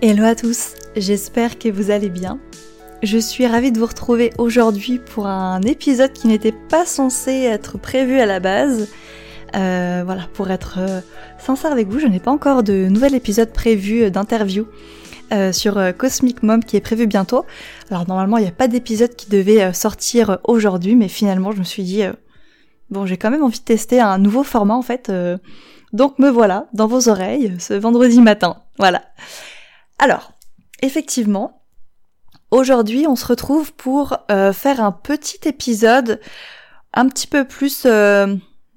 Hello 0.00 0.22
à 0.22 0.36
tous, 0.36 0.74
j'espère 0.94 1.58
que 1.58 1.68
vous 1.68 1.90
allez 1.90 2.08
bien. 2.08 2.38
Je 3.02 3.18
suis 3.18 3.48
ravie 3.48 3.72
de 3.72 3.80
vous 3.80 3.86
retrouver 3.86 4.32
aujourd'hui 4.38 5.00
pour 5.00 5.26
un 5.26 5.60
épisode 5.62 6.12
qui 6.12 6.28
n'était 6.28 6.52
pas 6.52 6.86
censé 6.86 7.32
être 7.32 7.78
prévu 7.78 8.20
à 8.20 8.24
la 8.26 8.38
base. 8.38 8.88
Euh, 9.56 10.02
voilà, 10.04 10.28
pour 10.34 10.52
être 10.52 10.76
euh, 10.78 11.00
sincère 11.38 11.72
avec 11.72 11.88
vous, 11.88 11.98
je 11.98 12.06
n'ai 12.06 12.20
pas 12.20 12.30
encore 12.30 12.62
de 12.62 12.86
nouvel 12.86 13.16
épisode 13.16 13.52
prévu 13.52 14.08
d'interview 14.08 14.68
euh, 15.32 15.50
sur 15.50 15.80
Cosmic 15.96 16.44
Mom 16.44 16.62
qui 16.62 16.76
est 16.76 16.80
prévu 16.80 17.08
bientôt. 17.08 17.44
Alors 17.90 18.06
normalement, 18.06 18.36
il 18.36 18.42
n'y 18.42 18.48
a 18.48 18.52
pas 18.52 18.68
d'épisode 18.68 19.16
qui 19.16 19.28
devait 19.28 19.72
sortir 19.72 20.38
aujourd'hui, 20.44 20.94
mais 20.94 21.08
finalement, 21.08 21.50
je 21.50 21.58
me 21.58 21.64
suis 21.64 21.82
dit, 21.82 22.04
bon, 22.90 23.04
j'ai 23.04 23.16
quand 23.16 23.32
même 23.32 23.42
envie 23.42 23.58
de 23.58 23.64
tester 23.64 23.98
un 23.98 24.18
nouveau 24.18 24.44
format 24.44 24.74
en 24.74 24.82
fait. 24.82 25.10
donc 25.92 26.20
me 26.20 26.30
voilà 26.30 26.68
dans 26.72 26.86
vos 26.86 27.08
oreilles 27.08 27.56
ce 27.58 27.74
vendredi 27.74 28.20
matin. 28.20 28.58
Voilà. 28.78 29.02
Alors, 29.98 30.32
effectivement, 30.82 31.62
aujourd'hui, 32.50 33.06
on 33.06 33.16
se 33.16 33.26
retrouve 33.26 33.72
pour 33.74 34.18
faire 34.28 34.80
un 34.82 34.92
petit 34.92 35.48
épisode 35.48 36.20
un 36.94 37.08
petit 37.08 37.26
peu 37.26 37.46
plus 37.46 37.86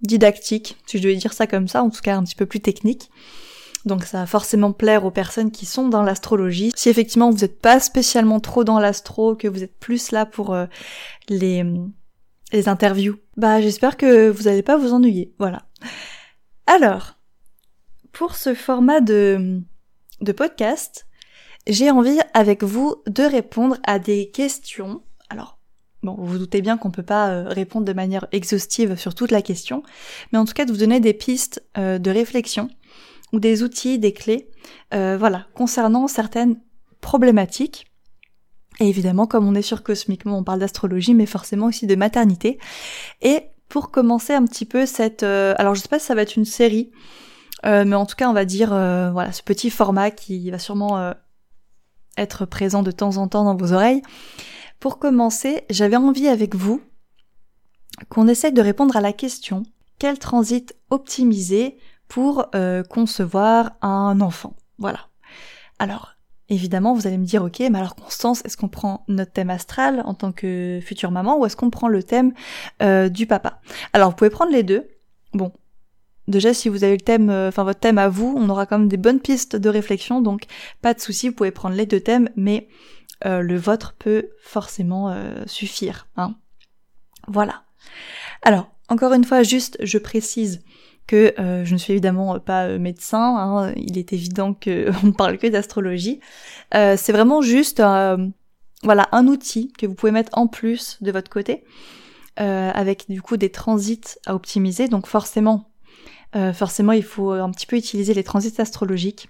didactique, 0.01 0.77
si 0.85 0.97
je 0.97 1.03
devais 1.03 1.15
dire 1.15 1.33
ça 1.33 1.47
comme 1.47 1.67
ça, 1.67 1.83
en 1.83 1.89
tout 1.89 2.01
cas 2.01 2.15
un 2.15 2.23
petit 2.23 2.35
peu 2.35 2.45
plus 2.45 2.59
technique. 2.59 3.09
Donc 3.85 4.03
ça 4.05 4.19
va 4.19 4.25
forcément 4.27 4.73
plaire 4.73 5.05
aux 5.05 5.11
personnes 5.11 5.51
qui 5.51 5.65
sont 5.65 5.87
dans 5.87 6.03
l'astrologie. 6.03 6.71
Si 6.75 6.89
effectivement 6.89 7.31
vous 7.31 7.39
n'êtes 7.39 7.59
pas 7.59 7.79
spécialement 7.79 8.39
trop 8.39 8.63
dans 8.63 8.79
l'astro, 8.79 9.35
que 9.35 9.47
vous 9.47 9.63
êtes 9.63 9.77
plus 9.79 10.11
là 10.11 10.25
pour 10.25 10.53
euh, 10.53 10.65
les, 11.29 11.63
interviews, 12.67 13.17
bah 13.37 13.61
j'espère 13.61 13.97
que 13.97 14.29
vous 14.29 14.43
n'allez 14.43 14.61
pas 14.61 14.77
vous 14.77 14.93
ennuyer. 14.93 15.33
Voilà. 15.39 15.63
Alors, 16.67 17.15
pour 18.11 18.35
ce 18.35 18.53
format 18.53 19.01
de 19.01 19.63
podcast, 20.35 21.07
j'ai 21.67 21.91
envie 21.91 22.19
avec 22.33 22.63
vous 22.63 22.95
de 23.07 23.23
répondre 23.23 23.77
à 23.83 23.99
des 23.99 24.29
questions. 24.31 25.01
Alors, 25.29 25.61
Bon, 26.03 26.15
vous 26.17 26.25
vous 26.25 26.37
doutez 26.39 26.61
bien 26.61 26.77
qu'on 26.77 26.89
peut 26.89 27.03
pas 27.03 27.29
euh, 27.29 27.47
répondre 27.47 27.85
de 27.85 27.93
manière 27.93 28.25
exhaustive 28.31 28.95
sur 28.95 29.13
toute 29.13 29.29
la 29.29 29.43
question, 29.43 29.83
mais 30.31 30.39
en 30.39 30.45
tout 30.45 30.53
cas 30.53 30.65
de 30.65 30.71
vous 30.71 30.79
donner 30.79 30.99
des 30.99 31.13
pistes 31.13 31.63
euh, 31.77 31.99
de 31.99 32.09
réflexion 32.09 32.69
ou 33.33 33.39
des 33.39 33.61
outils, 33.61 33.99
des 33.99 34.11
clés, 34.11 34.49
euh, 34.95 35.15
voilà, 35.17 35.45
concernant 35.53 36.07
certaines 36.07 36.59
problématiques. 37.01 37.85
Et 38.79 38.89
évidemment, 38.89 39.27
comme 39.27 39.47
on 39.47 39.53
est 39.53 39.61
sur 39.61 39.83
Cosmiquement, 39.83 40.39
on 40.39 40.43
parle 40.43 40.59
d'astrologie, 40.59 41.13
mais 41.13 41.27
forcément 41.27 41.67
aussi 41.67 41.85
de 41.85 41.95
maternité. 41.95 42.57
Et 43.21 43.41
pour 43.69 43.91
commencer 43.91 44.33
un 44.33 44.43
petit 44.45 44.65
peu 44.65 44.87
cette, 44.87 45.23
alors 45.23 45.75
je 45.75 45.81
sais 45.81 45.87
pas 45.87 45.99
si 45.99 46.07
ça 46.07 46.15
va 46.15 46.23
être 46.23 46.35
une 46.35 46.45
série, 46.45 46.91
mais 47.63 47.95
en 47.95 48.05
tout 48.05 48.15
cas, 48.15 48.27
on 48.27 48.33
va 48.33 48.43
dire, 48.43 48.69
voilà, 48.69 49.31
ce 49.31 49.43
petit 49.43 49.69
format 49.69 50.11
qui 50.11 50.51
va 50.51 50.59
sûrement 50.59 51.13
être 52.21 52.45
présent 52.45 52.83
de 52.83 52.91
temps 52.91 53.17
en 53.17 53.27
temps 53.27 53.43
dans 53.43 53.55
vos 53.55 53.73
oreilles. 53.73 54.01
Pour 54.79 54.99
commencer, 54.99 55.63
j'avais 55.69 55.95
envie 55.95 56.27
avec 56.27 56.55
vous 56.55 56.81
qu'on 58.09 58.27
essaye 58.27 58.53
de 58.53 58.61
répondre 58.61 58.95
à 58.95 59.01
la 59.01 59.13
question 59.13 59.63
quel 59.99 60.17
transit 60.17 60.75
optimiser 60.89 61.77
pour 62.07 62.47
euh, 62.55 62.81
concevoir 62.83 63.73
un 63.83 64.19
enfant? 64.19 64.55
Voilà. 64.79 65.07
Alors, 65.77 66.15
évidemment, 66.49 66.95
vous 66.95 67.05
allez 67.05 67.19
me 67.19 67.25
dire, 67.25 67.43
ok, 67.43 67.59
mais 67.59 67.77
alors 67.77 67.95
Constance, 67.95 68.43
est-ce 68.43 68.57
qu'on 68.57 68.67
prend 68.67 69.05
notre 69.07 69.31
thème 69.31 69.51
astral 69.51 70.01
en 70.05 70.15
tant 70.15 70.31
que 70.31 70.79
future 70.81 71.11
maman 71.11 71.37
ou 71.37 71.45
est-ce 71.45 71.55
qu'on 71.55 71.69
prend 71.69 71.87
le 71.87 72.01
thème 72.01 72.33
euh, 72.81 73.09
du 73.09 73.27
papa? 73.27 73.61
Alors, 73.93 74.09
vous 74.09 74.15
pouvez 74.15 74.31
prendre 74.31 74.51
les 74.51 74.63
deux. 74.63 74.87
Bon, 75.33 75.53
déjà 76.27 76.53
si 76.53 76.69
vous 76.69 76.83
avez 76.83 76.95
le 76.95 77.01
thème, 77.01 77.29
euh, 77.29 77.49
enfin 77.49 77.63
votre 77.63 77.79
thème 77.79 77.97
à 77.97 78.09
vous, 78.09 78.33
on 78.37 78.49
aura 78.49 78.65
quand 78.65 78.79
même 78.79 78.87
des 78.87 78.97
bonnes 78.97 79.19
pistes 79.19 79.55
de 79.55 79.69
réflexion, 79.69 80.21
donc 80.21 80.45
pas 80.81 80.93
de 80.93 80.99
souci, 80.99 81.29
vous 81.29 81.35
pouvez 81.35 81.51
prendre 81.51 81.75
les 81.75 81.85
deux 81.85 81.99
thèmes, 81.99 82.29
mais 82.35 82.67
euh, 83.25 83.41
le 83.41 83.57
vôtre 83.57 83.95
peut 83.97 84.29
forcément 84.41 85.09
euh, 85.09 85.43
suffire. 85.45 86.07
Hein. 86.17 86.35
Voilà. 87.27 87.63
Alors, 88.41 88.71
encore 88.89 89.13
une 89.13 89.23
fois, 89.23 89.43
juste 89.43 89.77
je 89.81 89.97
précise 89.97 90.63
que 91.07 91.33
je 91.37 91.73
ne 91.73 91.77
suis 91.77 91.91
évidemment 91.91 92.39
pas 92.39 92.77
médecin, 92.77 93.35
hein. 93.37 93.73
il 93.75 93.97
est 93.97 94.13
évident 94.13 94.53
qu'on 94.53 94.69
ne 95.07 95.11
parle 95.11 95.37
que 95.37 95.47
d'astrologie. 95.47 96.21
c'est 96.71 97.11
vraiment 97.11 97.41
juste 97.41 97.81
voilà, 98.83 99.09
un 99.11 99.27
outil 99.27 99.73
que 99.73 99.85
vous 99.85 99.93
pouvez 99.93 100.13
mettre 100.13 100.37
en 100.37 100.47
plus 100.47 100.99
de 101.01 101.11
votre 101.11 101.29
côté, 101.29 101.65
avec 102.37 103.09
du 103.09 103.21
coup 103.21 103.35
des 103.35 103.49
transits 103.49 104.19
à 104.25 104.35
optimiser. 104.35 104.87
Donc 104.87 105.05
forcément, 105.05 105.70
forcément, 106.53 106.93
il 106.93 107.03
faut 107.03 107.31
un 107.31 107.51
petit 107.51 107.65
peu 107.65 107.75
utiliser 107.75 108.13
les 108.13 108.23
transits 108.23 108.59
astrologiques 108.59 109.29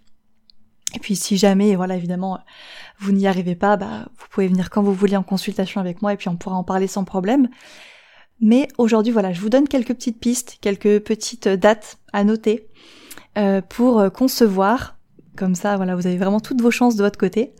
et 0.95 0.99
puis 0.99 1.15
si 1.15 1.37
jamais, 1.37 1.75
voilà, 1.75 1.95
évidemment, 1.95 2.39
vous 2.99 3.11
n'y 3.11 3.27
arrivez 3.27 3.55
pas, 3.55 3.77
bah, 3.77 4.07
vous 4.17 4.25
pouvez 4.29 4.47
venir 4.47 4.69
quand 4.69 4.83
vous 4.83 4.93
voulez 4.93 5.15
en 5.15 5.23
consultation 5.23 5.79
avec 5.79 6.01
moi 6.01 6.13
et 6.13 6.17
puis 6.17 6.29
on 6.29 6.35
pourra 6.35 6.55
en 6.55 6.63
parler 6.63 6.87
sans 6.87 7.03
problème. 7.03 7.49
Mais 8.41 8.67
aujourd'hui, 8.77 9.13
voilà, 9.13 9.31
je 9.33 9.39
vous 9.39 9.49
donne 9.49 9.67
quelques 9.67 9.93
petites 9.93 10.19
pistes, 10.19 10.57
quelques 10.61 10.99
petites 10.99 11.47
dates 11.47 11.97
à 12.11 12.23
noter 12.23 12.67
euh, 13.37 13.61
pour 13.61 14.11
concevoir. 14.11 14.97
Comme 15.37 15.55
ça, 15.55 15.77
voilà, 15.77 15.95
vous 15.95 16.07
avez 16.07 16.17
vraiment 16.17 16.39
toutes 16.39 16.61
vos 16.61 16.71
chances 16.71 16.95
de 16.95 17.03
votre 17.03 17.19
côté. 17.19 17.53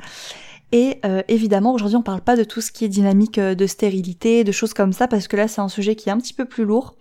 Et 0.72 1.00
euh, 1.06 1.22
évidemment, 1.28 1.74
aujourd'hui, 1.74 1.98
on 1.98 2.02
parle 2.02 2.22
pas 2.22 2.36
de 2.36 2.44
tout 2.44 2.62
ce 2.62 2.72
qui 2.72 2.86
est 2.86 2.90
dynamique 2.90 3.38
euh, 3.38 3.56
de 3.56 3.68
stérilité, 3.68 4.44
de 4.44 4.52
choses 4.52 4.74
comme 4.74 4.94
ça, 4.94 5.08
parce 5.08 5.28
que 5.28 5.36
là, 5.36 5.48
c'est 5.48 5.62
un 5.62 5.68
sujet 5.68 5.96
qui 5.96 6.10
est 6.10 6.12
un 6.12 6.18
petit 6.18 6.34
peu 6.34 6.46
plus 6.46 6.64
lourd. 6.64 6.96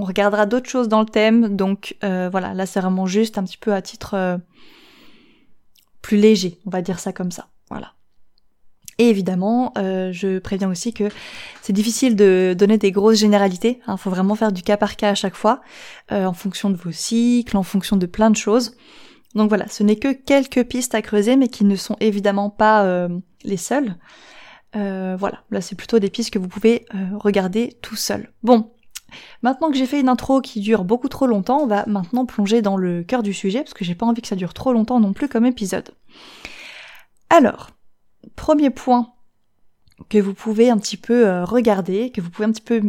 On 0.00 0.04
regardera 0.04 0.46
d'autres 0.46 0.68
choses 0.68 0.88
dans 0.88 1.00
le 1.00 1.06
thème, 1.06 1.54
donc 1.56 1.96
voilà, 2.00 2.54
là, 2.54 2.66
c'est 2.66 2.80
vraiment 2.80 3.06
juste 3.06 3.38
un 3.38 3.44
petit 3.44 3.58
peu 3.58 3.74
à 3.74 3.82
titre 3.82 4.40
plus 6.02 6.16
léger, 6.16 6.58
on 6.66 6.70
va 6.70 6.82
dire 6.82 6.98
ça 6.98 7.12
comme 7.12 7.30
ça. 7.30 7.48
Voilà. 7.68 7.92
Et 9.00 9.08
évidemment, 9.08 9.72
euh, 9.78 10.12
je 10.12 10.38
préviens 10.38 10.68
aussi 10.68 10.92
que 10.92 11.04
c'est 11.62 11.72
difficile 11.72 12.16
de 12.16 12.54
donner 12.56 12.76
des 12.76 12.92
grosses 12.92 13.16
généralités. 13.16 13.80
Il 13.86 13.90
hein. 13.90 13.96
faut 13.96 14.10
vraiment 14.10 14.34
faire 14.34 14.52
du 14.52 14.62
cas 14.62 14.76
par 14.76 14.96
cas 14.96 15.08
à 15.08 15.14
chaque 15.14 15.36
fois, 15.36 15.62
euh, 16.12 16.26
en 16.26 16.34
fonction 16.34 16.68
de 16.68 16.76
vos 16.76 16.92
cycles, 16.92 17.56
en 17.56 17.62
fonction 17.62 17.96
de 17.96 18.04
plein 18.04 18.30
de 18.30 18.36
choses. 18.36 18.76
Donc 19.34 19.48
voilà, 19.48 19.68
ce 19.68 19.82
n'est 19.82 19.96
que 19.96 20.12
quelques 20.12 20.64
pistes 20.64 20.94
à 20.94 21.00
creuser, 21.00 21.36
mais 21.36 21.48
qui 21.48 21.64
ne 21.64 21.76
sont 21.76 21.96
évidemment 22.00 22.50
pas 22.50 22.84
euh, 22.84 23.08
les 23.42 23.56
seules. 23.56 23.94
voilà, 24.74 25.44
là 25.50 25.62
c'est 25.62 25.76
plutôt 25.76 25.98
des 25.98 26.10
pistes 26.10 26.30
que 26.30 26.38
vous 26.38 26.48
pouvez 26.48 26.84
regarder 27.14 27.78
tout 27.80 27.96
seul. 27.96 28.30
Bon, 28.42 28.70
Maintenant 29.42 29.70
que 29.70 29.76
j'ai 29.76 29.86
fait 29.86 30.00
une 30.00 30.08
intro 30.08 30.40
qui 30.40 30.60
dure 30.60 30.84
beaucoup 30.84 31.08
trop 31.08 31.26
longtemps, 31.26 31.60
on 31.62 31.66
va 31.66 31.84
maintenant 31.86 32.26
plonger 32.26 32.62
dans 32.62 32.76
le 32.76 33.02
cœur 33.02 33.22
du 33.22 33.32
sujet, 33.32 33.60
parce 33.60 33.74
que 33.74 33.84
j'ai 33.84 33.94
pas 33.94 34.06
envie 34.06 34.22
que 34.22 34.28
ça 34.28 34.36
dure 34.36 34.54
trop 34.54 34.72
longtemps 34.72 35.00
non 35.00 35.12
plus 35.12 35.28
comme 35.28 35.46
épisode. 35.46 35.90
Alors, 37.28 37.70
premier 38.36 38.70
point 38.70 39.12
que 40.08 40.18
vous 40.18 40.34
pouvez 40.34 40.70
un 40.70 40.78
petit 40.78 40.96
peu 40.96 41.26
euh, 41.26 41.44
regarder, 41.44 42.10
que 42.10 42.20
vous 42.20 42.30
pouvez 42.30 42.46
un 42.46 42.52
petit 42.52 42.62
peu 42.62 42.80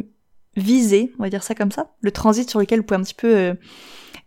viser, 0.56 1.14
on 1.20 1.24
va 1.24 1.30
dire 1.30 1.44
ça 1.44 1.56
comme 1.56 1.72
ça, 1.72 1.94
le 2.02 2.12
transit 2.12 2.50
sur 2.50 2.60
lequel 2.60 2.80
vous 2.80 2.86
pouvez 2.86 3.00
un 3.00 3.04
petit 3.04 3.14
peu 3.14 3.36
euh, 3.36 3.54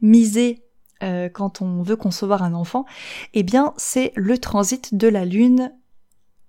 miser 0.01 0.65
euh, 1.03 1.29
quand 1.29 1.61
on 1.61 1.83
veut 1.83 1.97
concevoir 1.97 2.43
un 2.43 2.55
enfant, 2.55 2.85
eh 3.33 3.43
bien 3.43 3.75
c'est 3.77 4.13
le 4.17 4.39
transit 4.39 4.95
de 4.95 5.09
la 5.09 5.25
Lune 5.25 5.73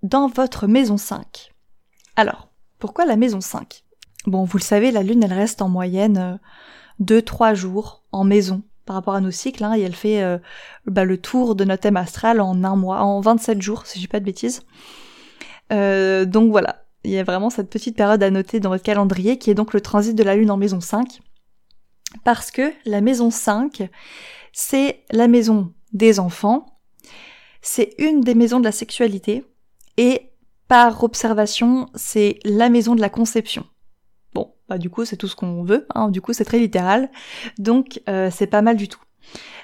dans 0.02 0.28
votre 0.28 0.66
maison 0.66 0.96
5. 0.96 1.52
Alors, 2.16 2.48
pourquoi 2.78 3.04
la 3.04 3.16
maison 3.16 3.40
5 3.40 3.85
Bon, 4.26 4.44
vous 4.44 4.58
le 4.58 4.62
savez, 4.62 4.90
la 4.90 5.02
Lune, 5.02 5.22
elle 5.22 5.32
reste 5.32 5.62
en 5.62 5.68
moyenne 5.68 6.40
2-3 7.00 7.52
euh, 7.52 7.54
jours 7.54 8.02
en 8.10 8.24
maison 8.24 8.62
par 8.84 8.94
rapport 8.96 9.14
à 9.14 9.20
nos 9.20 9.30
cycles, 9.30 9.64
hein, 9.64 9.74
et 9.76 9.82
elle 9.82 9.94
fait 9.94 10.22
euh, 10.22 10.38
bah, 10.86 11.04
le 11.04 11.18
tour 11.18 11.54
de 11.54 11.64
notre 11.64 11.82
thème 11.82 11.96
astral 11.96 12.40
en 12.40 12.62
un 12.64 12.76
mois, 12.76 13.00
en 13.02 13.20
27 13.20 13.60
jours, 13.62 13.86
si 13.86 14.00
j'ai 14.00 14.08
pas 14.08 14.20
de 14.20 14.24
bêtises. 14.24 14.62
Euh, 15.72 16.24
donc 16.24 16.50
voilà, 16.50 16.84
il 17.04 17.10
y 17.10 17.18
a 17.18 17.24
vraiment 17.24 17.50
cette 17.50 17.70
petite 17.70 17.96
période 17.96 18.22
à 18.22 18.30
noter 18.30 18.60
dans 18.60 18.70
votre 18.70 18.84
calendrier 18.84 19.38
qui 19.38 19.50
est 19.50 19.54
donc 19.54 19.72
le 19.72 19.80
transit 19.80 20.14
de 20.14 20.22
la 20.22 20.36
Lune 20.36 20.50
en 20.50 20.56
maison 20.56 20.80
5. 20.80 21.20
Parce 22.24 22.50
que 22.50 22.72
la 22.84 23.00
maison 23.00 23.30
5, 23.30 23.88
c'est 24.52 25.04
la 25.10 25.28
maison 25.28 25.72
des 25.92 26.20
enfants, 26.20 26.80
c'est 27.62 27.94
une 27.98 28.20
des 28.20 28.34
maisons 28.34 28.60
de 28.60 28.64
la 28.64 28.72
sexualité, 28.72 29.44
et 29.96 30.30
par 30.68 31.02
observation, 31.04 31.88
c'est 31.94 32.38
la 32.44 32.68
maison 32.68 32.94
de 32.94 33.00
la 33.00 33.08
conception. 33.08 33.66
Bah 34.68 34.78
du 34.78 34.90
coup 34.90 35.04
c'est 35.04 35.16
tout 35.16 35.28
ce 35.28 35.36
qu'on 35.36 35.62
veut, 35.62 35.86
hein, 35.94 36.10
du 36.10 36.20
coup 36.20 36.32
c'est 36.32 36.44
très 36.44 36.58
littéral, 36.58 37.10
donc 37.58 38.00
euh, 38.08 38.30
c'est 38.32 38.48
pas 38.48 38.62
mal 38.62 38.76
du 38.76 38.88
tout. 38.88 39.00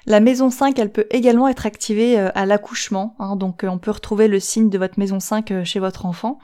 La 0.07 0.21
maison 0.21 0.51
5, 0.51 0.79
elle 0.79 0.91
peut 0.91 1.07
également 1.11 1.49
être 1.49 1.67
activée 1.67 2.19
euh, 2.19 2.31
à 2.35 2.47
l'accouchement, 2.47 3.17
hein, 3.19 3.35
donc 3.35 3.65
euh, 3.65 3.69
on 3.69 3.79
peut 3.79 3.91
retrouver 3.91 4.29
le 4.29 4.39
signe 4.39 4.71
de 4.71 4.79
votre 4.79 4.99
maison 4.99 5.19
5 5.19 5.65
chez 5.65 5.81
votre 5.81 6.07
enfant. 6.07 6.39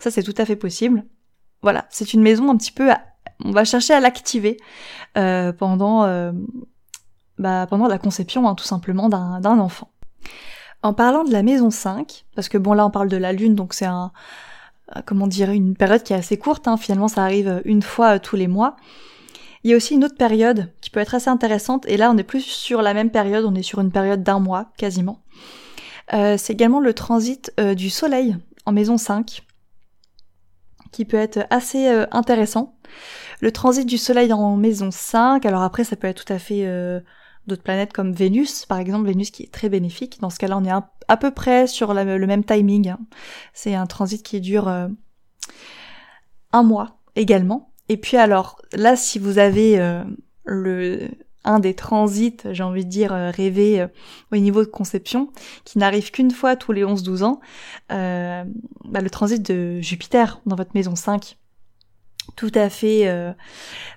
Ça 0.00 0.10
c'est 0.10 0.24
tout 0.24 0.34
à 0.38 0.44
fait 0.44 0.56
possible. 0.56 1.04
Voilà, 1.62 1.86
c'est 1.90 2.12
une 2.14 2.22
maison 2.22 2.50
un 2.50 2.56
petit 2.56 2.72
peu... 2.72 2.90
On 3.44 3.52
va 3.52 3.64
chercher 3.64 3.94
à 3.94 4.00
l'activer 4.00 4.58
pendant, 5.14 6.32
bah, 7.38 7.66
pendant 7.68 7.88
la 7.88 7.98
conception 7.98 8.46
hein, 8.46 8.54
tout 8.54 8.64
simplement 8.64 9.08
d'un 9.08 9.58
enfant. 9.58 9.90
En 10.82 10.92
parlant 10.92 11.24
de 11.24 11.32
la 11.32 11.42
maison 11.42 11.70
5, 11.70 12.26
parce 12.36 12.50
que 12.50 12.58
bon 12.58 12.74
là 12.74 12.84
on 12.84 12.90
parle 12.90 13.08
de 13.08 13.16
la 13.16 13.32
lune, 13.32 13.54
donc 13.54 13.72
c'est 13.72 13.86
un, 13.86 14.12
comment 15.02 15.26
dire, 15.26 15.50
une 15.50 15.76
période 15.76 16.02
qui 16.02 16.12
est 16.12 16.16
assez 16.16 16.36
courte, 16.36 16.68
hein. 16.68 16.76
finalement 16.76 17.08
ça 17.08 17.22
arrive 17.22 17.62
une 17.64 17.82
fois 17.82 18.16
euh, 18.16 18.18
tous 18.18 18.36
les 18.36 18.48
mois. 18.48 18.76
Il 19.62 19.70
y 19.70 19.74
a 19.74 19.76
aussi 19.76 19.94
une 19.94 20.04
autre 20.04 20.16
période 20.16 20.70
qui 20.80 20.90
peut 20.90 21.00
être 21.00 21.14
assez 21.14 21.30
intéressante, 21.30 21.86
et 21.86 21.96
là 21.96 22.10
on 22.10 22.18
est 22.18 22.24
plus 22.24 22.42
sur 22.42 22.82
la 22.82 22.92
même 22.92 23.10
période, 23.10 23.44
on 23.44 23.54
est 23.54 23.62
sur 23.62 23.80
une 23.80 23.90
période 23.90 24.22
d'un 24.22 24.38
mois 24.38 24.66
quasiment. 24.76 25.22
c'est 26.10 26.50
également 26.50 26.80
le 26.80 26.92
transit 26.92 27.50
du 27.74 27.88
soleil 27.88 28.36
en 28.66 28.72
maison 28.72 28.98
5 28.98 29.40
qui 30.92 31.06
peut 31.06 31.16
être 31.16 31.46
assez 31.48 31.88
intéressant. 32.10 32.76
Le 33.40 33.52
transit 33.52 33.86
du 33.86 33.96
soleil 33.96 34.34
en 34.34 34.54
maison 34.56 34.90
5, 34.90 35.46
alors 35.46 35.62
après 35.62 35.84
ça 35.84 35.96
peut 35.96 36.08
être 36.08 36.26
tout 36.26 36.32
à 36.32 36.38
fait 36.38 36.66
d'autres 37.46 37.62
planètes 37.62 37.92
comme 37.92 38.12
Vénus, 38.12 38.66
par 38.66 38.78
exemple, 38.78 39.06
Vénus 39.06 39.30
qui 39.30 39.44
est 39.44 39.52
très 39.52 39.68
bénéfique. 39.68 40.20
Dans 40.20 40.30
ce 40.30 40.38
cas-là, 40.38 40.56
on 40.56 40.64
est 40.64 40.70
à 41.08 41.16
peu 41.16 41.30
près 41.30 41.66
sur 41.66 41.94
le 41.94 42.26
même 42.26 42.44
timing. 42.44 42.90
Hein. 42.90 42.98
C'est 43.52 43.74
un 43.74 43.86
transit 43.86 44.22
qui 44.22 44.40
dure 44.40 44.68
euh, 44.68 44.88
un 46.52 46.62
mois 46.62 46.98
également. 47.16 47.72
Et 47.88 47.96
puis 47.96 48.16
alors, 48.16 48.60
là, 48.72 48.96
si 48.96 49.18
vous 49.18 49.38
avez 49.38 49.78
euh, 49.78 50.02
le 50.44 51.08
un 51.46 51.60
des 51.60 51.74
transits, 51.74 52.38
j'ai 52.52 52.62
envie 52.62 52.86
de 52.86 52.90
dire, 52.90 53.12
euh, 53.12 53.30
rêvé 53.30 53.86
au 54.32 54.36
niveau 54.36 54.64
de 54.64 54.70
conception, 54.70 55.30
qui 55.66 55.76
n'arrive 55.76 56.10
qu'une 56.10 56.30
fois 56.30 56.56
tous 56.56 56.72
les 56.72 56.82
11-12 56.84 57.22
ans, 57.22 57.40
bah, 57.90 59.00
le 59.02 59.10
transit 59.10 59.42
de 59.42 59.78
Jupiter 59.82 60.40
dans 60.46 60.56
votre 60.56 60.70
maison 60.74 60.96
5. 60.96 61.36
Tout 62.36 62.52
à 62.54 62.70
fait 62.70 63.34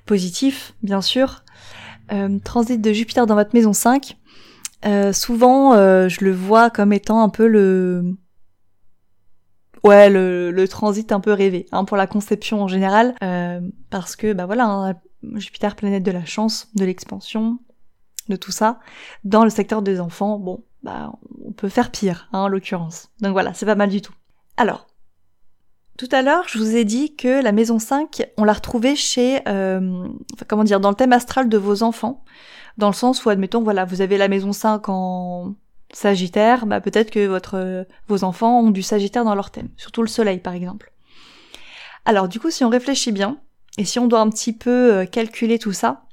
positif, 0.05 0.73
bien 0.83 1.01
sûr. 1.01 1.45
Transit 2.43 2.81
de 2.81 2.91
Jupiter 2.91 3.25
dans 3.27 3.35
votre 3.35 3.55
maison 3.55 3.71
5, 3.71 4.17
euh, 4.85 5.11
souvent 5.13 5.73
euh, 5.73 6.07
je 6.07 6.23
le 6.23 6.31
vois 6.31 6.69
comme 6.69 6.93
étant 6.93 7.21
un 7.23 7.29
peu 7.29 7.47
le 7.47 8.15
ouais 9.83 10.09
le, 10.09 10.65
transit 10.67 11.11
un 11.11 11.19
peu 11.19 11.31
rêvé 11.31 11.65
hein, 11.71 11.85
pour 11.85 11.97
la 11.97 12.07
conception 12.07 12.61
en 12.61 12.67
général. 12.67 13.15
Parce 13.89 14.15
que 14.15 14.33
bah 14.33 14.45
voilà 14.45 14.65
hein, 14.65 14.95
Jupiter 15.35 15.75
planète 15.75 16.03
de 16.03 16.11
la 16.11 16.25
chance 16.25 16.69
de 16.75 16.85
l'expansion 16.85 17.59
de 18.29 18.35
tout 18.35 18.51
ça. 18.51 18.79
Dans 19.23 19.43
le 19.43 19.49
secteur 19.49 19.81
des 19.81 19.99
enfants 19.99 20.37
bon 20.37 20.63
bah 20.83 21.13
on 21.43 21.51
peut 21.51 21.69
faire 21.69 21.91
pire 21.91 22.29
hein, 22.33 22.39
en 22.39 22.47
l'occurrence. 22.47 23.09
Donc 23.21 23.31
voilà 23.31 23.53
c'est 23.53 23.65
pas 23.65 23.75
mal 23.75 23.89
du 23.89 24.01
tout. 24.01 24.13
Alors 24.57 24.87
tout 25.97 26.09
à 26.11 26.21
l'heure, 26.21 26.43
je 26.47 26.59
vous 26.59 26.75
ai 26.75 26.85
dit 26.85 27.15
que 27.15 27.41
la 27.41 27.51
maison 27.51 27.79
5, 27.79 28.23
on 28.37 28.43
l'a 28.43 28.53
retrouvée 28.53 28.95
chez, 28.95 29.39
euh, 29.47 30.07
comment 30.47 30.63
dire, 30.63 30.79
dans 30.79 30.89
le 30.89 30.95
thème 30.95 31.11
astral 31.11 31.49
de 31.49 31.57
vos 31.57 31.81
enfants, 31.81 32.23
dans 32.77 32.87
le 32.87 32.93
sens 32.93 33.25
où, 33.25 33.29
admettons, 33.29 33.61
voilà, 33.61 33.85
vous 33.85 34.01
avez 34.01 34.17
la 34.17 34.27
maison 34.27 34.53
5 34.53 34.89
en 34.89 35.55
Sagittaire, 35.93 36.65
bah 36.65 36.81
peut-être 36.81 37.11
que 37.11 37.25
votre, 37.25 37.85
vos 38.07 38.23
enfants 38.23 38.59
ont 38.59 38.71
du 38.71 38.83
Sagittaire 38.83 39.23
dans 39.23 39.35
leur 39.35 39.51
thème, 39.51 39.69
surtout 39.77 40.01
le 40.01 40.07
Soleil, 40.07 40.39
par 40.39 40.53
exemple. 40.53 40.91
Alors, 42.05 42.27
du 42.27 42.39
coup, 42.39 42.51
si 42.51 42.63
on 42.63 42.69
réfléchit 42.69 43.11
bien, 43.11 43.37
et 43.77 43.85
si 43.85 43.99
on 43.99 44.07
doit 44.07 44.19
un 44.19 44.29
petit 44.29 44.53
peu 44.53 44.93
euh, 44.93 45.05
calculer 45.05 45.59
tout 45.59 45.71
ça, 45.71 46.05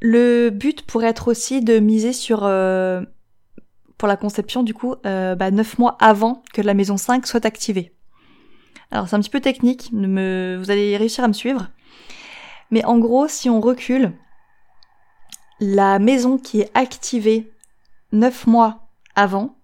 le 0.00 0.50
but 0.50 0.82
pourrait 0.82 1.08
être 1.08 1.28
aussi 1.28 1.62
de 1.62 1.78
miser 1.78 2.12
sur 2.12 2.44
euh, 2.44 3.02
pour 3.96 4.08
la 4.08 4.16
conception 4.16 4.62
du 4.62 4.74
coup 4.74 4.94
euh, 5.06 5.34
bah, 5.34 5.50
9 5.50 5.78
mois 5.78 5.96
avant 6.00 6.42
que 6.52 6.60
la 6.60 6.74
maison 6.74 6.96
5 6.96 7.26
soit 7.26 7.46
activée. 7.46 7.92
Alors 8.90 9.08
c'est 9.08 9.16
un 9.16 9.20
petit 9.20 9.30
peu 9.30 9.40
technique, 9.40 9.90
me... 9.92 10.56
vous 10.58 10.70
allez 10.70 10.96
réussir 10.96 11.24
à 11.24 11.28
me 11.28 11.32
suivre. 11.32 11.70
Mais 12.70 12.84
en 12.84 12.98
gros, 12.98 13.28
si 13.28 13.48
on 13.48 13.60
recule, 13.60 14.12
la 15.60 15.98
maison 15.98 16.38
qui 16.38 16.60
est 16.60 16.70
activée 16.74 17.50
9 18.12 18.46
mois 18.46 18.88
avant, 19.14 19.58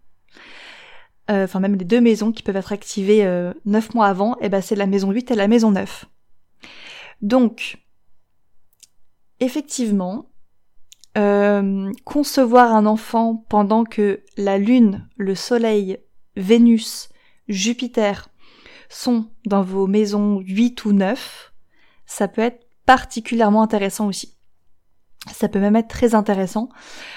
euh, 1.30 1.44
enfin 1.44 1.60
même 1.60 1.76
les 1.76 1.84
deux 1.84 2.00
maisons 2.00 2.32
qui 2.32 2.42
peuvent 2.42 2.56
être 2.56 2.72
activées 2.72 3.24
euh, 3.24 3.52
9 3.64 3.94
mois 3.94 4.06
avant, 4.06 4.34
et 4.36 4.46
eh 4.46 4.48
ben 4.48 4.60
c'est 4.60 4.74
la 4.74 4.86
maison 4.86 5.10
8 5.10 5.30
et 5.30 5.34
la 5.34 5.48
maison 5.48 5.70
9. 5.70 6.06
Donc, 7.20 7.78
effectivement, 9.40 10.26
euh, 11.18 11.92
concevoir 12.04 12.74
un 12.74 12.86
enfant 12.86 13.44
pendant 13.48 13.84
que 13.84 14.22
la 14.36 14.58
Lune, 14.58 15.08
le 15.16 15.34
Soleil, 15.34 15.98
Vénus, 16.36 17.10
Jupiter 17.48 18.28
sont 18.88 19.30
dans 19.46 19.62
vos 19.62 19.86
maisons 19.86 20.40
8 20.40 20.84
ou 20.86 20.92
9, 20.92 21.52
ça 22.06 22.28
peut 22.28 22.42
être 22.42 22.66
particulièrement 22.86 23.62
intéressant 23.62 24.06
aussi. 24.08 24.31
Ça 25.30 25.48
peut 25.48 25.60
même 25.60 25.76
être 25.76 25.88
très 25.88 26.14
intéressant. 26.14 26.68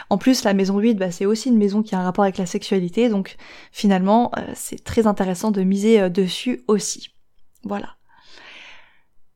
En 0.10 0.18
plus, 0.18 0.44
la 0.44 0.54
maison 0.54 0.78
8, 0.78 0.96
bah, 0.96 1.12
c'est 1.12 1.26
aussi 1.26 1.50
une 1.50 1.58
maison 1.58 1.82
qui 1.82 1.96
a 1.96 2.00
un 2.00 2.04
rapport 2.04 2.24
avec 2.24 2.38
la 2.38 2.46
sexualité, 2.46 3.10
donc 3.10 3.36
finalement, 3.72 4.32
euh, 4.38 4.42
c'est 4.54 4.84
très 4.84 5.08
intéressant 5.08 5.50
de 5.50 5.64
miser 5.64 6.00
euh, 6.00 6.10
dessus 6.10 6.64
aussi. 6.68 7.10
Voilà. 7.64 7.96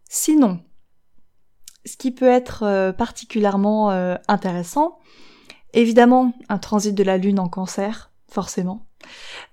Sinon, 0.08 0.60
ce 1.84 1.98
qui 1.98 2.12
peut 2.12 2.30
être 2.30 2.64
euh, 2.64 2.92
particulièrement 2.92 3.90
intéressant, 4.28 5.00
évidemment, 5.74 6.34
un 6.50 6.60
transit 6.60 6.94
de 6.94 7.04
la 7.04 7.18
Lune 7.18 7.40
en 7.40 7.50
cancer, 7.50 8.12
forcément. 8.30 8.86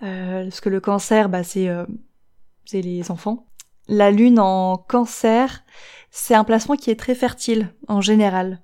parce 0.01 0.61
que 0.61 0.69
le 0.69 0.81
cancer, 0.81 1.31
bah, 1.31 1.43
c'est 1.43 1.71
c'est 2.67 2.83
les 2.83 3.11
enfants. 3.11 3.47
La 3.89 4.11
lune 4.11 4.41
en 4.41 4.77
cancer, 4.77 5.65
c'est 6.11 6.35
un 6.35 6.45
placement 6.45 6.77
qui 6.77 6.91
est 6.91 6.99
très 6.99 7.15
fertile 7.15 7.75
en 7.89 8.01
général. 8.01 8.63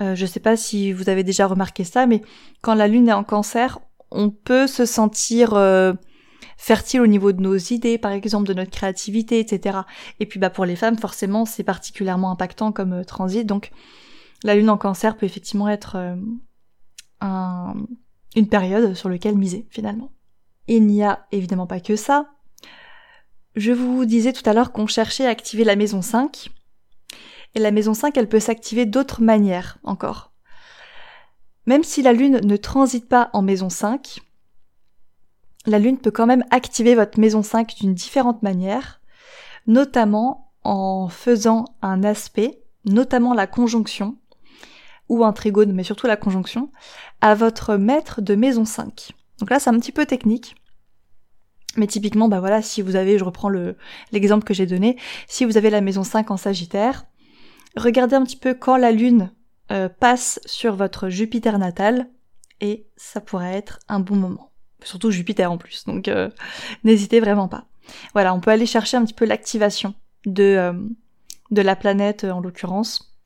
Euh, 0.00 0.14
je 0.14 0.24
sais 0.24 0.40
pas 0.40 0.56
si 0.56 0.92
vous 0.92 1.08
avez 1.08 1.24
déjà 1.24 1.46
remarqué 1.46 1.84
ça, 1.84 2.06
mais 2.06 2.22
quand 2.62 2.74
la 2.74 2.88
lune 2.88 3.08
est 3.08 3.12
en 3.12 3.24
cancer, 3.24 3.80
on 4.10 4.30
peut 4.30 4.66
se 4.66 4.84
sentir 4.86 5.54
euh, 5.54 5.92
fertile 6.56 7.00
au 7.00 7.06
niveau 7.06 7.32
de 7.32 7.42
nos 7.42 7.56
idées, 7.56 7.98
par 7.98 8.12
exemple, 8.12 8.46
de 8.46 8.54
notre 8.54 8.70
créativité, 8.70 9.40
etc. 9.40 9.80
Et 10.20 10.26
puis 10.26 10.38
bah 10.38 10.48
pour 10.48 10.64
les 10.64 10.76
femmes, 10.76 10.96
forcément, 10.96 11.44
c'est 11.44 11.64
particulièrement 11.64 12.30
impactant 12.30 12.72
comme 12.72 12.92
euh, 12.92 13.04
transit. 13.04 13.46
Donc 13.46 13.72
la 14.44 14.54
lune 14.54 14.70
en 14.70 14.78
cancer 14.78 15.16
peut 15.16 15.26
effectivement 15.26 15.68
être 15.68 16.16
un, 17.20 17.74
une 18.34 18.48
période 18.48 18.94
sur 18.94 19.08
laquelle 19.08 19.36
miser 19.36 19.66
finalement. 19.70 20.12
Il 20.66 20.86
n'y 20.86 21.02
a 21.02 21.26
évidemment 21.32 21.66
pas 21.66 21.80
que 21.80 21.96
ça. 21.96 22.30
Je 23.54 23.72
vous 23.72 24.04
disais 24.06 24.32
tout 24.32 24.48
à 24.48 24.54
l'heure 24.54 24.72
qu'on 24.72 24.86
cherchait 24.86 25.26
à 25.26 25.30
activer 25.30 25.64
la 25.64 25.76
maison 25.76 26.00
5. 26.00 26.50
Et 27.54 27.60
la 27.60 27.70
maison 27.70 27.92
5, 27.92 28.16
elle 28.16 28.28
peut 28.28 28.40
s'activer 28.40 28.86
d'autres 28.86 29.20
manières 29.20 29.78
encore. 29.84 30.32
Même 31.66 31.84
si 31.84 32.02
la 32.02 32.12
Lune 32.12 32.40
ne 32.42 32.56
transite 32.56 33.08
pas 33.08 33.30
en 33.34 33.42
maison 33.42 33.68
5, 33.68 34.20
la 35.66 35.78
Lune 35.78 35.98
peut 35.98 36.10
quand 36.10 36.26
même 36.26 36.44
activer 36.50 36.94
votre 36.94 37.20
maison 37.20 37.42
5 37.42 37.76
d'une 37.76 37.94
différente 37.94 38.42
manière, 38.42 39.00
notamment 39.66 40.50
en 40.64 41.08
faisant 41.08 41.66
un 41.82 42.02
aspect, 42.04 42.62
notamment 42.84 43.34
la 43.34 43.46
conjonction, 43.46 44.16
ou 45.08 45.24
un 45.24 45.32
trigone, 45.32 45.72
mais 45.72 45.84
surtout 45.84 46.06
la 46.06 46.16
conjonction, 46.16 46.70
à 47.20 47.34
votre 47.34 47.76
maître 47.76 48.22
de 48.22 48.34
maison 48.34 48.64
5. 48.64 49.12
Donc 49.38 49.50
là, 49.50 49.60
c'est 49.60 49.70
un 49.70 49.78
petit 49.78 49.92
peu 49.92 50.06
technique. 50.06 50.56
Mais 51.76 51.86
typiquement, 51.86 52.28
bah 52.28 52.40
voilà, 52.40 52.60
si 52.62 52.82
vous 52.82 52.96
avez, 52.96 53.18
je 53.18 53.24
reprends 53.24 53.48
le, 53.48 53.76
l'exemple 54.12 54.44
que 54.44 54.54
j'ai 54.54 54.66
donné, 54.66 54.96
si 55.26 55.44
vous 55.44 55.56
avez 55.56 55.70
la 55.70 55.80
maison 55.80 56.04
5 56.04 56.30
en 56.30 56.36
Sagittaire, 56.36 57.06
regardez 57.76 58.14
un 58.14 58.24
petit 58.24 58.36
peu 58.36 58.54
quand 58.54 58.76
la 58.76 58.92
Lune 58.92 59.32
euh, 59.70 59.88
passe 59.88 60.38
sur 60.44 60.76
votre 60.76 61.08
Jupiter 61.08 61.58
natal, 61.58 62.08
et 62.60 62.86
ça 62.96 63.20
pourrait 63.20 63.54
être 63.54 63.78
un 63.88 64.00
bon 64.00 64.16
moment. 64.16 64.52
Surtout 64.82 65.10
Jupiter 65.10 65.50
en 65.50 65.58
plus, 65.58 65.84
donc 65.84 66.08
euh, 66.08 66.28
n'hésitez 66.84 67.20
vraiment 67.20 67.48
pas. 67.48 67.66
Voilà, 68.12 68.34
on 68.34 68.40
peut 68.40 68.50
aller 68.50 68.66
chercher 68.66 68.96
un 68.96 69.04
petit 69.04 69.14
peu 69.14 69.24
l'activation 69.24 69.94
de, 70.26 70.42
euh, 70.42 70.72
de 71.50 71.62
la 71.62 71.74
planète 71.74 72.24
en 72.24 72.40
l'occurrence, 72.40 73.16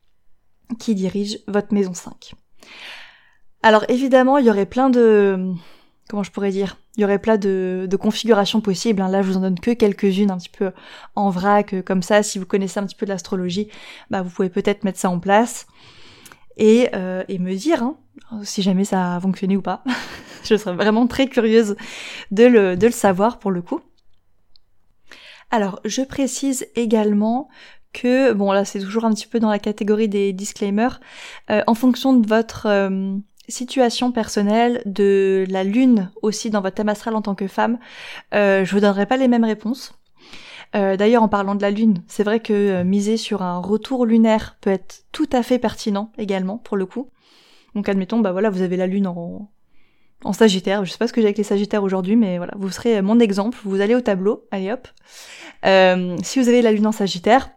qui 0.79 0.95
dirige 0.95 1.39
votre 1.47 1.73
maison 1.73 1.93
5. 1.93 2.33
Alors 3.61 3.83
évidemment, 3.89 4.37
il 4.37 4.45
y 4.45 4.49
aurait 4.49 4.65
plein 4.65 4.89
de 4.89 5.53
comment 6.09 6.23
je 6.23 6.31
pourrais 6.31 6.51
dire? 6.51 6.77
Il 6.95 7.01
y 7.01 7.03
aurait 7.03 7.19
plein 7.19 7.37
de, 7.37 7.87
configurations 7.99 8.61
possibles. 8.61 9.01
Hein. 9.01 9.09
Là, 9.09 9.21
je 9.21 9.27
vous 9.27 9.37
en 9.37 9.41
donne 9.41 9.59
que 9.59 9.71
quelques-unes 9.71 10.31
un 10.31 10.37
petit 10.37 10.49
peu 10.49 10.71
en 11.15 11.29
vrac, 11.29 11.73
euh, 11.73 11.81
comme 11.81 12.01
ça. 12.01 12.23
Si 12.23 12.39
vous 12.39 12.45
connaissez 12.45 12.79
un 12.79 12.85
petit 12.85 12.95
peu 12.95 13.05
de 13.05 13.11
l'astrologie, 13.11 13.69
bah, 14.09 14.21
vous 14.21 14.29
pouvez 14.29 14.49
peut-être 14.49 14.83
mettre 14.83 14.99
ça 14.99 15.09
en 15.09 15.19
place 15.19 15.67
et, 16.57 16.89
euh, 16.95 17.23
et 17.27 17.39
me 17.39 17.53
dire 17.55 17.83
hein, 17.83 17.97
si 18.43 18.61
jamais 18.61 18.85
ça 18.85 19.15
a 19.15 19.19
fonctionné 19.19 19.57
ou 19.57 19.61
pas. 19.61 19.83
je 20.43 20.55
serais 20.55 20.75
vraiment 20.75 21.07
très 21.07 21.27
curieuse 21.27 21.75
de 22.31 22.45
le, 22.45 22.75
de 22.75 22.85
le 22.87 22.91
savoir 22.91 23.39
pour 23.39 23.51
le 23.51 23.61
coup. 23.61 23.81
Alors, 25.51 25.79
je 25.85 26.01
précise 26.01 26.67
également 26.75 27.47
que, 27.93 28.33
bon 28.33 28.51
là 28.51 28.65
c'est 28.65 28.81
toujours 28.81 29.05
un 29.05 29.13
petit 29.13 29.27
peu 29.27 29.39
dans 29.39 29.49
la 29.49 29.59
catégorie 29.59 30.09
des 30.09 30.33
disclaimers, 30.33 30.99
euh, 31.49 31.63
en 31.67 31.73
fonction 31.73 32.13
de 32.13 32.27
votre 32.27 32.67
situation 33.47 34.11
personnelle, 34.11 34.81
de 34.85 35.45
la 35.49 35.63
lune 35.63 36.11
aussi 36.21 36.49
dans 36.49 36.61
votre 36.61 36.75
thème 36.75 36.89
astral 36.89 37.15
en 37.15 37.21
tant 37.21 37.35
que 37.35 37.47
femme, 37.47 37.79
euh, 38.33 38.65
je 38.65 38.73
vous 38.73 38.81
donnerai 38.81 39.05
pas 39.05 39.17
les 39.17 39.27
mêmes 39.27 39.43
réponses. 39.43 39.93
Euh, 40.75 40.97
d'ailleurs, 40.97 41.23
en 41.23 41.29
parlant 41.29 41.55
de 41.55 41.61
la 41.61 41.71
lune, 41.71 42.03
c'est 42.07 42.23
vrai 42.23 42.41
que 42.41 42.53
euh, 42.53 42.83
miser 42.83 43.15
sur 43.15 43.41
un 43.41 43.59
retour 43.59 44.05
lunaire 44.05 44.57
peut 44.59 44.69
être 44.69 45.05
tout 45.11 45.29
à 45.31 45.43
fait 45.43 45.59
pertinent 45.59 46.11
également 46.17 46.57
pour 46.57 46.75
le 46.75 46.85
coup. 46.85 47.09
Donc 47.73 47.87
admettons, 47.87 48.19
bah 48.19 48.31
voilà, 48.31 48.49
vous 48.49 48.61
avez 48.61 48.75
la 48.75 48.87
lune 48.87 49.07
en, 49.07 49.49
en 50.25 50.33
Sagittaire. 50.33 50.83
Je 50.83 50.91
sais 50.91 50.97
pas 50.97 51.07
ce 51.07 51.13
que 51.13 51.21
j'ai 51.21 51.27
avec 51.27 51.37
les 51.37 51.43
Sagittaires 51.43 51.83
aujourd'hui, 51.83 52.17
mais 52.17 52.37
voilà, 52.37 52.53
vous 52.57 52.69
serez 52.69 53.01
mon 53.01 53.19
exemple. 53.19 53.57
Vous 53.63 53.79
allez 53.79 53.95
au 53.95 54.01
tableau, 54.01 54.45
allez 54.51 54.71
hop. 54.71 54.87
si 56.23 56.39
vous 56.39 56.49
avez 56.49 56.61
la 56.61 56.71
lune 56.73 56.87
en 56.87 56.91
Sagittaire, 56.91 57.49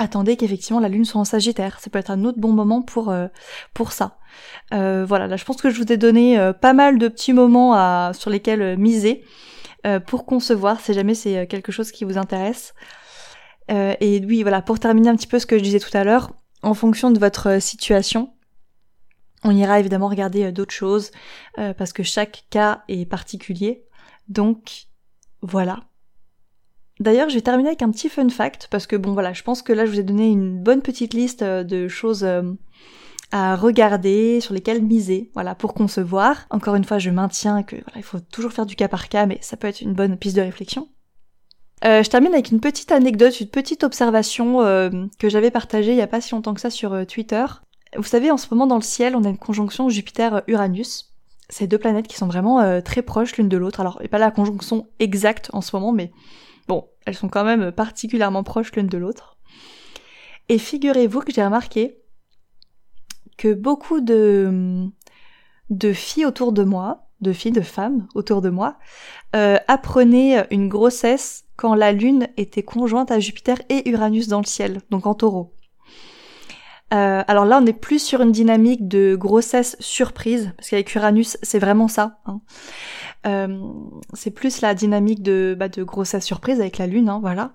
attendez 0.00 0.36
qu'effectivement 0.36 0.80
la 0.80 0.88
lune 0.88 1.04
soit 1.04 1.20
en 1.20 1.24
Sagittaire. 1.24 1.78
Ça 1.78 1.90
peut 1.90 1.98
être 1.98 2.10
un 2.10 2.24
autre 2.24 2.40
bon 2.40 2.52
moment 2.52 2.82
pour 2.82 3.10
euh, 3.10 3.28
pour 3.74 3.92
ça. 3.92 4.18
Euh, 4.72 5.04
voilà, 5.06 5.26
là 5.26 5.36
je 5.36 5.44
pense 5.44 5.60
que 5.60 5.70
je 5.70 5.76
vous 5.76 5.92
ai 5.92 5.96
donné 5.96 6.38
euh, 6.38 6.52
pas 6.52 6.72
mal 6.72 6.98
de 6.98 7.08
petits 7.08 7.32
moments 7.32 8.12
sur 8.12 8.30
lesquels 8.30 8.78
miser 8.78 9.24
pour 10.06 10.26
concevoir 10.26 10.78
si 10.78 10.92
jamais 10.92 11.14
c'est 11.14 11.46
quelque 11.46 11.72
chose 11.72 11.90
qui 11.90 12.04
vous 12.04 12.18
intéresse. 12.18 12.74
et 13.70 14.22
oui, 14.26 14.42
voilà, 14.42 14.60
pour 14.60 14.78
terminer 14.78 15.08
un 15.08 15.16
petit 15.16 15.26
peu 15.26 15.38
ce 15.38 15.46
que 15.46 15.56
je 15.56 15.62
disais 15.62 15.80
tout 15.80 15.96
à 15.96 16.04
l'heure, 16.04 16.32
en 16.62 16.74
fonction 16.74 17.10
de 17.10 17.18
votre 17.18 17.62
situation, 17.62 18.34
on 19.42 19.52
ira 19.52 19.80
évidemment 19.80 20.08
regarder 20.08 20.52
d'autres 20.52 20.74
choses 20.74 21.12
parce 21.56 21.94
que 21.94 22.02
chaque 22.02 22.44
cas 22.50 22.82
est 22.88 23.06
particulier. 23.06 23.84
Donc 24.28 24.86
voilà, 25.40 25.80
D'ailleurs, 27.00 27.30
je 27.30 27.34
vais 27.34 27.40
terminer 27.40 27.70
avec 27.70 27.80
un 27.80 27.90
petit 27.90 28.10
fun 28.10 28.28
fact, 28.28 28.68
parce 28.70 28.86
que 28.86 28.94
bon 28.94 29.14
voilà, 29.14 29.32
je 29.32 29.42
pense 29.42 29.62
que 29.62 29.72
là 29.72 29.86
je 29.86 29.90
vous 29.90 30.00
ai 30.00 30.02
donné 30.02 30.28
une 30.28 30.62
bonne 30.62 30.82
petite 30.82 31.14
liste 31.14 31.40
euh, 31.40 31.64
de 31.64 31.88
choses 31.88 32.24
euh, 32.24 32.42
à 33.32 33.56
regarder, 33.56 34.40
sur 34.42 34.52
lesquelles 34.52 34.82
miser, 34.82 35.30
voilà, 35.32 35.54
pour 35.54 35.72
concevoir. 35.72 36.46
Encore 36.50 36.74
une 36.74 36.84
fois, 36.84 36.98
je 36.98 37.08
maintiens 37.08 37.62
que 37.62 37.76
voilà, 37.76 37.96
il 37.96 38.02
faut 38.02 38.20
toujours 38.20 38.52
faire 38.52 38.66
du 38.66 38.76
cas 38.76 38.88
par 38.88 39.08
cas, 39.08 39.24
mais 39.24 39.38
ça 39.40 39.56
peut 39.56 39.66
être 39.66 39.80
une 39.80 39.94
bonne 39.94 40.18
piste 40.18 40.36
de 40.36 40.42
réflexion. 40.42 40.88
Euh, 41.86 42.02
je 42.02 42.10
termine 42.10 42.34
avec 42.34 42.50
une 42.50 42.60
petite 42.60 42.92
anecdote, 42.92 43.40
une 43.40 43.48
petite 43.48 43.82
observation 43.82 44.58
que 45.18 45.30
j'avais 45.30 45.50
partagée 45.50 45.92
il 45.92 45.96
y 45.96 46.02
a 46.02 46.06
pas 46.06 46.20
si 46.20 46.32
longtemps 46.32 46.52
que 46.52 46.60
ça 46.60 46.68
sur 46.68 47.06
Twitter. 47.06 47.46
Vous 47.96 48.02
savez, 48.04 48.30
en 48.30 48.36
ce 48.36 48.46
moment 48.50 48.66
dans 48.66 48.76
le 48.76 48.82
ciel, 48.82 49.16
on 49.16 49.24
a 49.24 49.28
une 49.30 49.38
conjonction 49.38 49.88
Jupiter-Uranus. 49.88 51.14
C'est 51.48 51.66
deux 51.66 51.78
planètes 51.78 52.08
qui 52.08 52.16
sont 52.16 52.26
vraiment 52.26 52.82
très 52.82 53.00
proches 53.00 53.38
l'une 53.38 53.48
de 53.48 53.56
l'autre. 53.56 53.80
Alors, 53.80 54.02
pas 54.10 54.18
la 54.18 54.30
conjonction 54.30 54.88
exacte 54.98 55.48
en 55.54 55.62
ce 55.62 55.74
moment, 55.74 55.92
mais 55.92 56.12
Bon, 56.70 56.88
elles 57.04 57.16
sont 57.16 57.28
quand 57.28 57.42
même 57.42 57.72
particulièrement 57.72 58.44
proches 58.44 58.70
l'une 58.76 58.86
de 58.86 58.96
l'autre. 58.96 59.36
Et 60.48 60.56
figurez-vous 60.56 61.18
que 61.18 61.32
j'ai 61.32 61.44
remarqué 61.44 61.98
que 63.36 63.52
beaucoup 63.52 64.00
de, 64.00 64.88
filles 65.92 66.26
autour 66.26 66.52
de 66.52 66.62
moi, 66.62 67.08
de 67.22 67.32
filles, 67.32 67.50
de 67.50 67.60
femmes 67.60 68.06
autour 68.14 68.40
de 68.40 68.50
moi, 68.50 68.78
euh, 69.34 69.56
apprenaient 69.66 70.46
une 70.52 70.68
grossesse 70.68 71.44
quand 71.56 71.74
la 71.74 71.90
Lune 71.90 72.28
était 72.36 72.62
conjointe 72.62 73.10
à 73.10 73.18
Jupiter 73.18 73.60
et 73.68 73.90
Uranus 73.90 74.28
dans 74.28 74.38
le 74.38 74.46
ciel, 74.46 74.80
donc 74.90 75.08
en 75.08 75.14
taureau. 75.14 75.52
Euh, 76.92 77.22
alors 77.26 77.44
là, 77.44 77.60
on 77.62 77.66
est 77.66 77.72
plus 77.72 78.02
sur 78.02 78.20
une 78.20 78.32
dynamique 78.32 78.88
de 78.88 79.14
grossesse 79.14 79.76
surprise, 79.80 80.52
parce 80.56 80.70
qu'avec 80.70 80.94
Uranus, 80.94 81.38
c'est 81.42 81.58
vraiment 81.58 81.88
ça. 81.88 82.18
Hein. 82.26 82.40
Euh, 83.26 83.60
c'est 84.14 84.30
plus 84.30 84.60
la 84.60 84.74
dynamique 84.74 85.22
de, 85.22 85.56
bah, 85.58 85.68
de 85.68 85.82
grossesse 85.82 86.24
surprise 86.24 86.60
avec 86.60 86.78
la 86.78 86.86
lune, 86.86 87.08
hein, 87.08 87.18
voilà. 87.20 87.52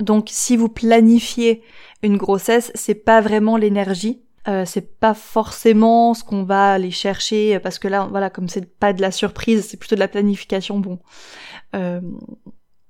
Donc 0.00 0.28
si 0.30 0.56
vous 0.56 0.68
planifiez 0.68 1.62
une 2.02 2.16
grossesse, 2.16 2.72
c'est 2.74 2.94
pas 2.94 3.20
vraiment 3.20 3.56
l'énergie, 3.56 4.22
euh, 4.48 4.64
c'est 4.66 4.98
pas 4.98 5.14
forcément 5.14 6.14
ce 6.14 6.24
qu'on 6.24 6.42
va 6.42 6.72
aller 6.72 6.90
chercher 6.90 7.60
parce 7.60 7.78
que 7.78 7.88
là, 7.88 8.08
voilà, 8.10 8.30
comme 8.30 8.48
c'est 8.48 8.78
pas 8.78 8.92
de 8.92 9.00
la 9.00 9.12
surprise, 9.12 9.66
c'est 9.68 9.76
plutôt 9.76 9.94
de 9.94 10.00
la 10.00 10.08
planification. 10.08 10.80
Bon, 10.80 10.98
euh, 11.76 12.00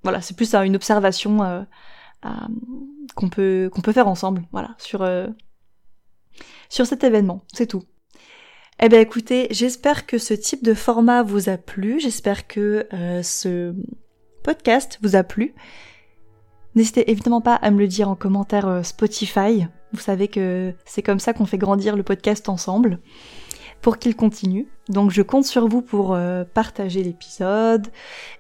voilà, 0.03 0.21
c'est 0.23 0.37
plus 0.37 0.55
une 0.55 0.77
observation 0.77 1.43
euh, 1.43 1.63
qu'on 3.15 3.29
peut 3.29 3.69
qu'on 3.73 3.81
peut 3.81 3.93
faire 3.93 4.09
ensemble, 4.09 4.43
voilà, 4.53 4.75
sur 4.79 5.07
sur 6.69 6.87
cet 6.87 7.05
événement, 7.05 7.45
c'est 7.53 7.67
tout. 7.67 7.83
Eh 8.81 8.89
bien 8.89 9.01
écoutez, 9.01 9.47
j'espère 9.51 10.07
que 10.07 10.19
ce 10.19 10.35
type 10.35 10.65
de 10.65 10.75
format 10.75 11.23
vous 11.23 11.49
a 11.49 11.57
plu, 11.57 12.01
j'espère 12.01 12.49
que 12.49 12.87
euh, 12.93 13.23
ce 13.23 13.75
podcast 14.43 14.99
vous 15.03 15.15
a 15.15 15.23
plu. 15.23 15.55
N'hésitez 16.75 17.11
évidemment 17.11 17.43
pas 17.43 17.55
à 17.55 17.71
me 17.71 17.79
le 17.79 17.87
dire 17.87 18.09
en 18.09 18.17
commentaire 18.17 18.67
euh, 18.67 18.83
Spotify. 18.83 19.67
Vous 19.93 20.01
savez 20.01 20.27
que 20.27 20.75
c'est 20.85 21.03
comme 21.03 21.21
ça 21.21 21.33
qu'on 21.33 21.47
fait 21.47 21.59
grandir 21.59 21.95
le 21.95 22.03
podcast 22.03 22.49
ensemble 22.49 22.99
pour 23.83 23.99
qu'il 23.99 24.17
continue. 24.17 24.67
Donc 24.89 25.11
je 25.11 25.23
compte 25.23 25.45
sur 25.45 25.69
vous 25.69 25.83
pour 25.83 26.15
euh, 26.15 26.43
partager 26.43 27.05
l'épisode 27.05 27.87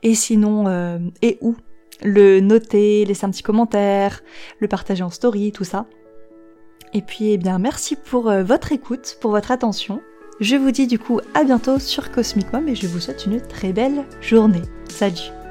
et 0.03 0.15
sinon 0.15 1.11
et 1.21 1.39
où 1.41 1.55
le 2.05 2.41
noter, 2.41 3.05
laisser 3.05 3.27
un 3.27 3.31
petit 3.31 3.43
commentaire, 3.43 4.23
le 4.59 4.69
partager 4.69 5.03
en 5.03 5.11
story, 5.11 5.53
tout 5.53 5.65
ça. 5.65 5.87
Et 6.95 7.03
puis 7.03 7.33
eh 7.33 7.39
bien 7.39 7.59
merci 7.59 7.97
pour 7.97 8.31
votre 8.31 8.73
écoute, 8.73 9.17
pour 9.21 9.31
votre 9.31 9.51
attention 9.51 10.03
je 10.41 10.57
vous 10.57 10.73
dis 10.73 10.87
du 10.87 10.99
coup 10.99 11.21
à 11.35 11.45
bientôt 11.45 11.79
sur 11.79 12.11
Cosmic 12.11 12.53
Mom 12.53 12.69
et 12.69 12.75
je 12.75 12.89
vous 12.89 13.01
souhaite 13.01 13.27
une 13.27 13.41
très 13.41 13.73
belle 13.73 14.05
journée. 14.21 14.63
Salut 14.89 15.42